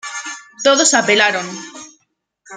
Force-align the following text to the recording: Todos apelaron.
Todos 0.65 0.95
apelaron. 1.01 1.47